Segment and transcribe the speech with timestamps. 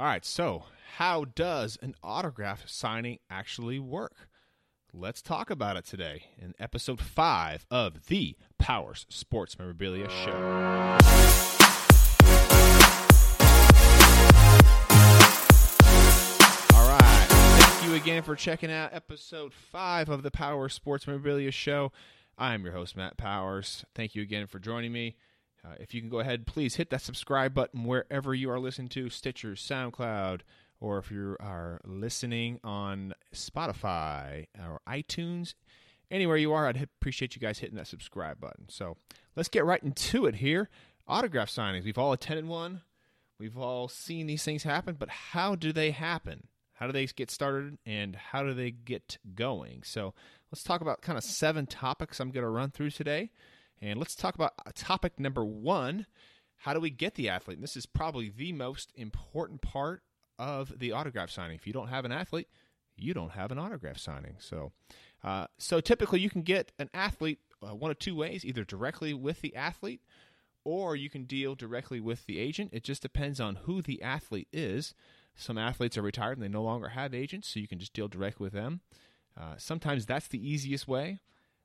[0.00, 0.64] All right, so
[0.96, 4.30] how does an autograph signing actually work?
[4.94, 10.32] Let's talk about it today in episode five of the Powers Sports Memorabilia Show.
[16.72, 21.50] All right, thank you again for checking out episode five of the Powers Sports Memorabilia
[21.50, 21.92] Show.
[22.38, 23.84] I'm your host, Matt Powers.
[23.94, 25.16] Thank you again for joining me.
[25.64, 28.88] Uh, if you can go ahead, please hit that subscribe button wherever you are listening
[28.88, 30.40] to Stitcher, SoundCloud,
[30.80, 35.54] or if you are listening on Spotify or iTunes,
[36.10, 38.68] anywhere you are, I'd appreciate you guys hitting that subscribe button.
[38.68, 38.96] So
[39.36, 40.70] let's get right into it here.
[41.06, 41.84] Autograph signings.
[41.84, 42.82] We've all attended one.
[43.38, 46.48] We've all seen these things happen, but how do they happen?
[46.74, 49.82] How do they get started and how do they get going?
[49.84, 50.14] So
[50.50, 53.30] let's talk about kind of seven topics I'm going to run through today.
[53.82, 56.06] And let's talk about topic number one
[56.60, 57.56] how do we get the athlete?
[57.56, 60.02] And this is probably the most important part
[60.38, 61.56] of the autograph signing.
[61.56, 62.48] If you don't have an athlete,
[62.96, 64.36] you don't have an autograph signing.
[64.38, 64.72] So,
[65.24, 69.14] uh, so typically you can get an athlete uh, one of two ways: either directly
[69.14, 70.02] with the athlete,
[70.64, 72.70] or you can deal directly with the agent.
[72.72, 74.94] It just depends on who the athlete is.
[75.34, 78.08] Some athletes are retired and they no longer have agents, so you can just deal
[78.08, 78.80] directly with them.
[79.38, 81.20] Uh, sometimes that's the easiest way.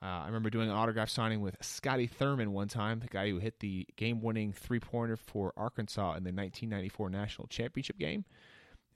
[0.00, 3.38] Uh, I remember doing an autograph signing with Scotty Thurman one time, the guy who
[3.38, 8.24] hit the game winning three pointer for Arkansas in the 1994 national championship game.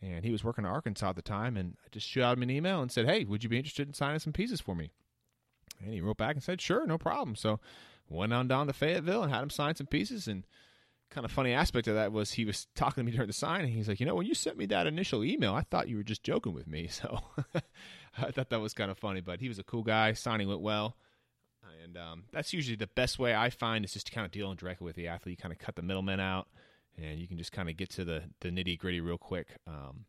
[0.00, 2.50] And he was working at Arkansas at the time, and I just shot him an
[2.50, 4.90] email and said, Hey, would you be interested in signing some pieces for me?
[5.80, 7.34] And he wrote back and said, Sure, no problem.
[7.36, 7.58] So
[8.08, 10.28] went on down to Fayetteville and had him sign some pieces.
[10.28, 10.44] And
[11.12, 13.72] kind of funny aspect of that was he was talking to me during the signing.
[13.72, 16.02] He's like, You know, when you sent me that initial email, I thought you were
[16.02, 16.88] just joking with me.
[17.02, 17.20] So
[18.18, 20.12] I thought that was kind of funny, but he was a cool guy.
[20.12, 20.96] Signing went well.
[21.82, 24.56] And um, that's usually the best way I find is just to kind of dealing
[24.56, 25.40] directly with the athlete.
[25.40, 26.48] Kind of cut the middlemen out,
[26.96, 29.48] and you can just kind of get to the, the nitty gritty real quick.
[29.66, 30.04] Um,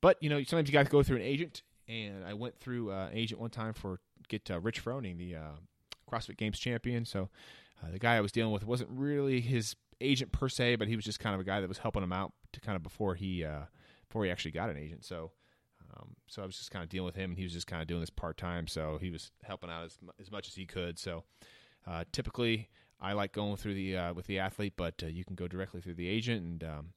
[0.00, 2.92] but you know, sometimes you got to go through an agent, and I went through
[2.92, 7.04] uh, an agent one time for get uh, Rich Froning, the uh, CrossFit Games champion.
[7.04, 7.28] So
[7.82, 10.96] uh, the guy I was dealing with wasn't really his agent per se, but he
[10.96, 13.14] was just kind of a guy that was helping him out to kind of before
[13.14, 13.62] he uh,
[14.08, 15.04] before he actually got an agent.
[15.04, 15.32] So.
[15.98, 17.80] Um, so I was just kind of dealing with him, and he was just kind
[17.80, 18.66] of doing this part time.
[18.66, 20.98] So he was helping out as as much as he could.
[20.98, 21.22] So
[21.86, 22.68] uh, typically,
[23.00, 25.80] I like going through the uh, with the athlete, but uh, you can go directly
[25.80, 26.88] through the agent, and um,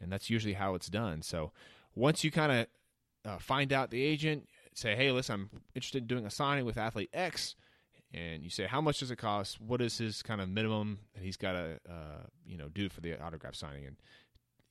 [0.00, 1.22] and that's usually how it's done.
[1.22, 1.52] So
[1.94, 2.66] once you kind of
[3.24, 6.78] uh, find out the agent, say, hey, listen, I'm interested in doing a signing with
[6.78, 7.54] athlete X,
[8.14, 9.60] and you say, how much does it cost?
[9.60, 13.00] What is his kind of minimum that he's got to uh, you know do for
[13.00, 13.86] the autograph signing?
[13.86, 13.96] And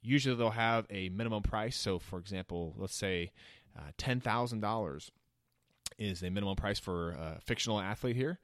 [0.01, 1.77] usually they'll have a minimum price.
[1.77, 3.31] So for example, let's say
[3.77, 5.11] uh, ten thousand dollars
[5.97, 8.39] is the minimum price for a fictional athlete here,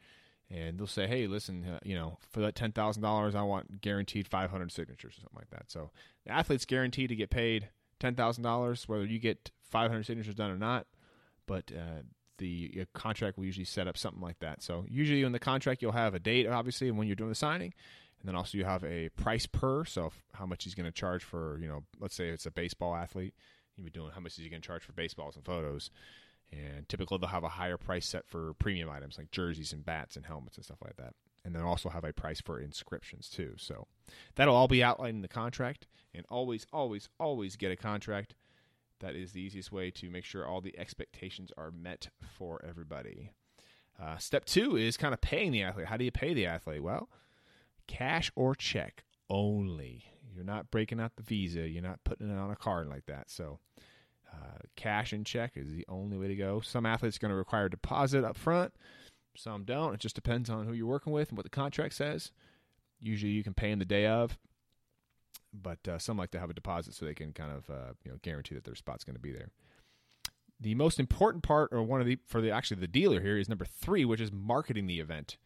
[0.50, 3.82] and they'll say, "Hey, listen, uh, you know, for that ten thousand dollars, I want
[3.82, 5.92] guaranteed five hundred signatures or something like that." So
[6.26, 7.70] the athlete's guaranteed to get paid
[8.00, 10.88] ten thousand dollars, whether you get five hundred signatures done or not.
[11.46, 12.02] But uh,
[12.38, 14.62] the uh, contract will usually set up something like that.
[14.62, 17.36] So usually in the contract, you'll have a date, obviously, and when you're doing the
[17.36, 17.74] signing.
[18.20, 21.24] And then also you have a price per, so how much he's going to charge
[21.24, 23.34] for, you know, let's say it's a baseball athlete
[23.78, 25.90] you be doing how much is he going to charge for baseballs and photos
[26.52, 30.16] and typically they'll have a higher price set for premium items like jerseys and bats
[30.16, 31.14] and helmets and stuff like that
[31.46, 33.88] and then also have a price for inscriptions too so
[34.36, 38.34] that'll all be outlined in the contract and always always always get a contract
[39.00, 43.32] that is the easiest way to make sure all the expectations are met for everybody
[44.02, 46.84] uh, step two is kind of paying the athlete how do you pay the athlete
[46.84, 47.10] well
[47.88, 50.06] cash or check only
[50.38, 51.68] you're not breaking out the visa.
[51.68, 53.32] You're not putting it on a card like that.
[53.32, 53.58] So,
[54.32, 56.62] uh, cash and check is the only way to go.
[56.62, 58.74] Some athletes are going to require a deposit up front.
[59.36, 59.96] Some don't.
[59.96, 62.32] It just depends on who you're working with and what the contract says.
[63.00, 64.38] Usually, you can pay in the day of,
[65.54, 68.12] but uh, some like to have a deposit so they can kind of uh, you
[68.12, 69.50] know guarantee that their spot's going to be there.
[70.60, 73.50] The most important part, or one of the for the actually the dealer here, is
[73.50, 75.38] number three, which is marketing the event.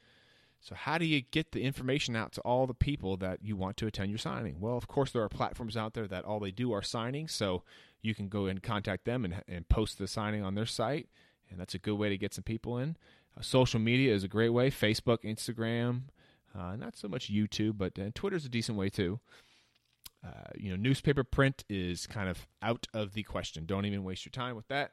[0.64, 3.78] So, how do you get the information out to all the people that you want
[3.78, 4.60] to attend your signing?
[4.60, 7.28] Well, of course, there are platforms out there that all they do are signing.
[7.28, 7.64] So,
[8.02, 11.10] you can go and contact them and, and post the signing on their site.
[11.50, 12.96] And that's a good way to get some people in.
[13.38, 16.04] Uh, social media is a great way Facebook, Instagram,
[16.58, 19.20] uh, not so much YouTube, but uh, Twitter's a decent way too.
[20.24, 23.66] Uh, you know, newspaper print is kind of out of the question.
[23.66, 24.92] Don't even waste your time with that.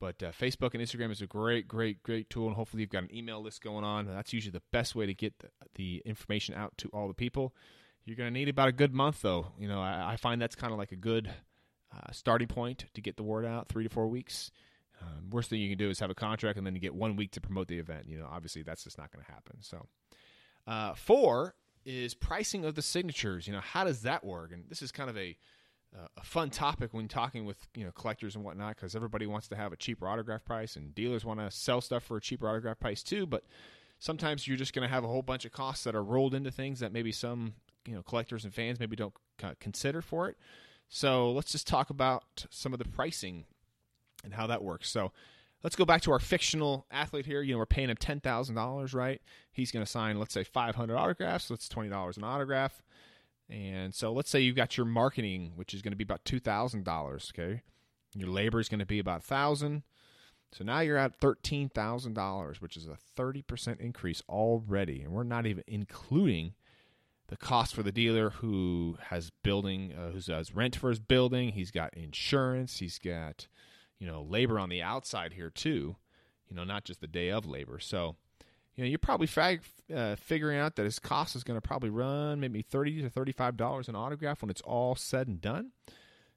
[0.00, 3.02] But uh, Facebook and Instagram is a great, great, great tool, and hopefully you've got
[3.02, 4.06] an email list going on.
[4.06, 7.54] That's usually the best way to get the, the information out to all the people.
[8.06, 9.48] You're going to need about a good month, though.
[9.58, 11.30] You know, I, I find that's kind of like a good
[11.94, 13.68] uh, starting point to get the word out.
[13.68, 14.50] Three to four weeks.
[15.02, 17.16] Um, worst thing you can do is have a contract and then you get one
[17.16, 18.06] week to promote the event.
[18.06, 19.56] You know, obviously that's just not going to happen.
[19.60, 19.86] So,
[20.66, 21.54] uh, four
[21.84, 23.46] is pricing of the signatures.
[23.46, 24.52] You know, how does that work?
[24.52, 25.36] And this is kind of a
[25.94, 29.48] uh, a fun topic when talking with you know collectors and whatnot because everybody wants
[29.48, 32.48] to have a cheaper autograph price and dealers want to sell stuff for a cheaper
[32.48, 33.26] autograph price too.
[33.26, 33.44] But
[33.98, 36.50] sometimes you're just going to have a whole bunch of costs that are rolled into
[36.50, 37.54] things that maybe some
[37.86, 39.14] you know collectors and fans maybe don't
[39.58, 40.36] consider for it.
[40.88, 43.44] So let's just talk about some of the pricing
[44.24, 44.90] and how that works.
[44.90, 45.12] So
[45.62, 47.42] let's go back to our fictional athlete here.
[47.42, 49.20] You know, we're paying him ten thousand dollars, right?
[49.52, 51.46] He's going to sign, let's say, five hundred autographs.
[51.46, 52.82] So that's twenty dollars an autograph.
[53.48, 56.40] And so let's say you've got your marketing, which is going to be about two
[56.40, 57.32] thousand dollars.
[57.34, 57.62] Okay,
[58.14, 59.82] your labor is going to be about thousand.
[60.52, 65.12] So now you're at thirteen thousand dollars, which is a thirty percent increase already, and
[65.12, 66.54] we're not even including
[67.28, 71.52] the cost for the dealer who has building, uh, who has rent for his building.
[71.52, 72.78] He's got insurance.
[72.80, 73.46] He's got
[74.00, 75.94] you know labor on the outside here too.
[76.48, 77.78] You know, not just the day of labor.
[77.78, 78.16] So
[78.74, 79.60] you know, you're probably fag,
[79.94, 83.56] uh, figuring out that his cost is going to probably run maybe thirty to thirty-five
[83.56, 85.72] dollars an autograph when it's all said and done.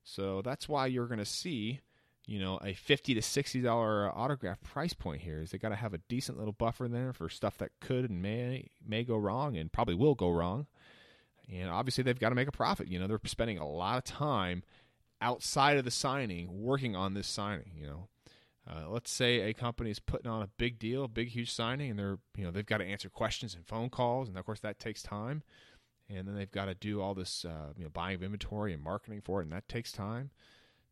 [0.04, 1.80] So that's why you're going to see,
[2.26, 5.42] you know, a fifty to sixty dollar autograph price point here.
[5.42, 8.22] Is they got to have a decent little buffer there for stuff that could and
[8.22, 10.68] may may go wrong and probably will go wrong.
[11.52, 12.88] And obviously, they've got to make a profit.
[12.88, 14.64] You know, they're spending a lot of time
[15.24, 17.72] outside of the signing working on this signing.
[17.76, 18.08] You know,
[18.70, 21.98] uh, let's say a company is putting on a big deal, big huge signing, and
[21.98, 24.80] they're you know they've got to answer questions and phone calls, and of course that
[24.80, 25.42] takes time.
[26.10, 28.84] And then they've got to do all this uh, you know buying of inventory and
[28.84, 30.32] marketing for it, and that takes time.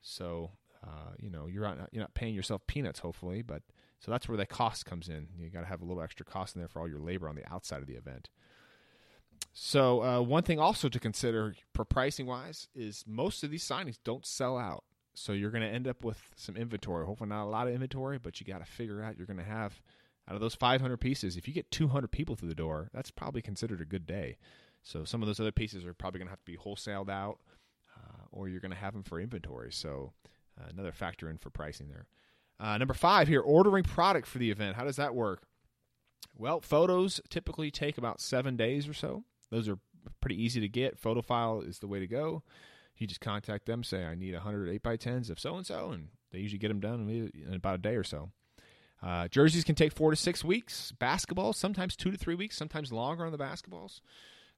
[0.01, 0.51] So
[0.83, 3.61] uh, you know you're not you're not paying yourself peanuts, hopefully, but
[3.99, 5.27] so that's where that cost comes in.
[5.37, 7.35] You got to have a little extra cost in there for all your labor on
[7.35, 8.29] the outside of the event.
[9.53, 13.97] So uh, one thing also to consider for pricing wise is most of these signings
[14.03, 14.83] don't sell out.
[15.13, 17.05] So you're going to end up with some inventory.
[17.05, 19.43] Hopefully, not a lot of inventory, but you got to figure out you're going to
[19.43, 19.81] have
[20.27, 21.35] out of those 500 pieces.
[21.35, 24.37] If you get 200 people through the door, that's probably considered a good day.
[24.83, 27.39] So some of those other pieces are probably going to have to be wholesaled out,
[27.97, 29.71] uh, or you're going to have them for inventory.
[29.71, 30.13] So
[30.59, 32.07] uh, another factor in for pricing there.
[32.59, 34.75] Uh, number five here, ordering product for the event.
[34.77, 35.43] How does that work?
[36.37, 39.23] Well, photos typically take about seven days or so.
[39.51, 39.77] Those are
[40.19, 40.99] pretty easy to get.
[40.99, 42.43] Photofile is the way to go
[43.01, 45.89] you just contact them, say, I need 100 8 by 10s of so and so,
[45.89, 48.29] and they usually get them done in about a day or so.
[49.01, 50.93] Uh, jerseys can take four to six weeks.
[51.01, 54.01] Basketballs, sometimes two to three weeks, sometimes longer on the basketballs.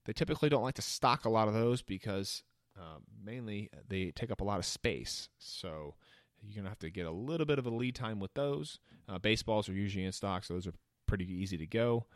[0.06, 2.44] They typically don't like to stock a lot of those because
[2.78, 5.30] uh, mainly they take up a lot of space.
[5.38, 5.96] So
[6.42, 8.80] you're going to have to get a little bit of a lead time with those.
[9.08, 10.74] Uh, baseballs are usually in stock, so those are
[11.08, 12.08] pretty easy to go.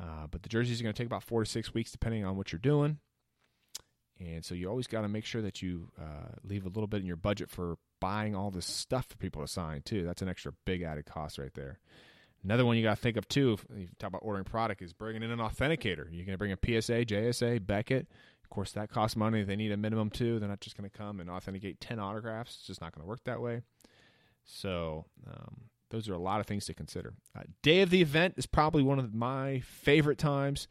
[0.00, 2.36] Uh, but the jerseys are going to take about four to six weeks, depending on
[2.36, 2.98] what you're doing.
[4.20, 7.00] And so you always got to make sure that you uh, leave a little bit
[7.00, 10.04] in your budget for buying all this stuff for people to sign too.
[10.04, 11.78] That's an extra big added cost right there.
[12.44, 14.92] Another one you got to think of too, if you talk about ordering product, is
[14.92, 16.06] bringing in an authenticator.
[16.10, 18.08] You're going to bring a PSA, JSA, Beckett.
[18.44, 19.42] Of course, that costs money.
[19.42, 20.38] They need a minimum too.
[20.38, 22.56] They're not just going to come and authenticate 10 autographs.
[22.58, 23.62] It's just not going to work that way.
[24.44, 27.14] So, um, those are a lot of things to consider.
[27.36, 30.68] Uh, day of the event is probably one of my favorite times.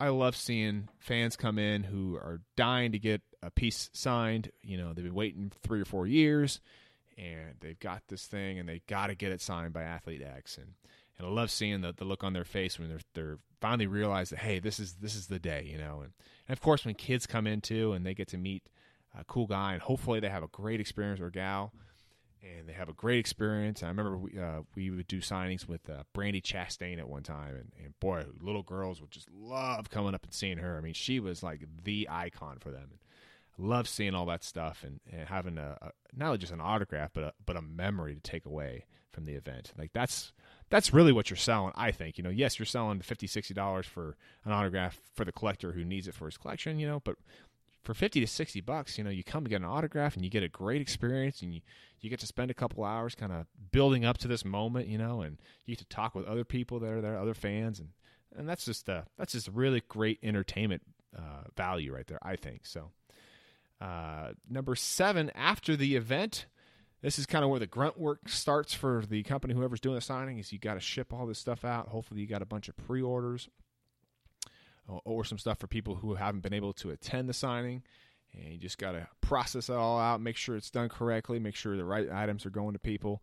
[0.00, 4.50] I love seeing fans come in who are dying to get a piece signed.
[4.62, 6.60] You know, they've been waiting three or four years,
[7.16, 10.56] and they've got this thing, and they got to get it signed by Athlete X.
[10.56, 10.74] And
[11.18, 14.30] and I love seeing the, the look on their face when they're they're finally realize
[14.30, 15.68] that hey, this is this is the day.
[15.70, 16.12] You know, and,
[16.48, 18.68] and of course when kids come in too, and they get to meet
[19.18, 21.72] a cool guy, and hopefully they have a great experience or gal
[22.42, 23.82] and they have a great experience.
[23.82, 27.54] I remember we uh, we would do signings with uh, Brandi Chastain at one time,
[27.54, 30.76] and, and boy, little girls would just love coming up and seeing her.
[30.76, 32.88] I mean, she was like the icon for them.
[32.90, 32.98] And
[33.58, 37.24] love seeing all that stuff and, and having a, a not just an autograph, but
[37.24, 39.72] a, but a memory to take away from the event.
[39.76, 40.32] Like that's
[40.70, 41.72] that's really what you're selling.
[41.74, 45.32] I think you know, yes, you're selling 50 60 dollars for an autograph for the
[45.32, 46.78] collector who needs it for his collection.
[46.78, 47.16] You know, but
[47.88, 50.30] for 50 to 60 bucks, you know, you come to get an autograph and you
[50.30, 51.62] get a great experience and you,
[52.02, 54.98] you get to spend a couple hours kind of building up to this moment, you
[54.98, 57.80] know, and you get to talk with other people that are there, other fans.
[57.80, 57.88] And,
[58.36, 60.82] and that's just, uh, that's just really great entertainment
[61.16, 62.66] uh, value right there, I think.
[62.66, 62.90] So,
[63.80, 66.44] uh, number seven, after the event,
[67.00, 70.02] this is kind of where the grunt work starts for the company, whoever's doing the
[70.02, 71.88] signing, is you got to ship all this stuff out.
[71.88, 73.48] Hopefully, you got a bunch of pre orders
[74.88, 77.82] or some stuff for people who haven't been able to attend the signing.
[78.34, 81.54] And you just got to process it all out, make sure it's done correctly, make
[81.54, 83.22] sure the right items are going to people.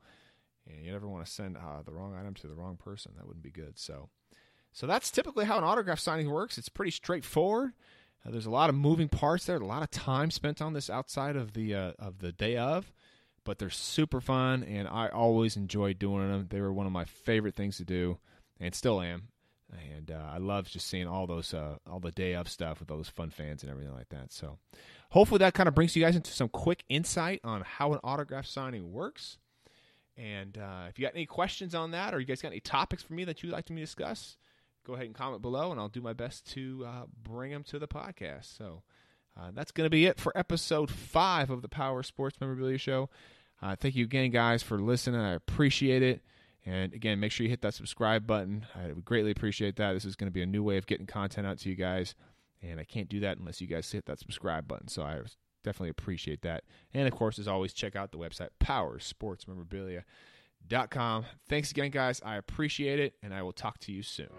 [0.67, 3.13] And you never want to send uh, the wrong item to the wrong person.
[3.15, 3.77] That wouldn't be good.
[3.77, 4.09] So,
[4.71, 6.57] so that's typically how an autograph signing works.
[6.57, 7.73] It's pretty straightforward.
[8.25, 10.89] Uh, there's a lot of moving parts there, a lot of time spent on this
[10.89, 12.91] outside of the uh, of the day of,
[13.43, 16.47] but they're super fun, and I always enjoy doing them.
[16.49, 18.17] They were one of my favorite things to do,
[18.59, 19.27] and still am
[19.71, 22.91] and uh, I love just seeing all those uh, all the day of stuff with
[22.91, 24.31] all those fun fans and everything like that.
[24.31, 24.57] So,
[25.09, 28.45] hopefully that kind of brings you guys into some quick insight on how an autograph
[28.45, 29.37] signing works.
[30.17, 33.03] And uh, if you got any questions on that, or you guys got any topics
[33.03, 34.37] for me that you'd like to me discuss,
[34.85, 37.79] go ahead and comment below, and I'll do my best to uh, bring them to
[37.79, 38.55] the podcast.
[38.57, 38.83] So
[39.37, 43.09] uh, that's going to be it for episode five of the Powers Sports Memorabilia Show.
[43.61, 45.19] Uh, thank you again, guys, for listening.
[45.19, 46.21] I appreciate it.
[46.65, 48.65] And again, make sure you hit that subscribe button.
[48.75, 49.93] I would greatly appreciate that.
[49.93, 52.15] This is going to be a new way of getting content out to you guys.
[52.61, 54.87] And I can't do that unless you guys hit that subscribe button.
[54.87, 55.19] So I
[55.63, 56.63] definitely appreciate that.
[56.93, 61.25] And of course, as always, check out the website powerssportsmemorabilia.com.
[61.47, 62.21] Thanks again, guys.
[62.25, 64.29] I appreciate it, and I will talk to you soon.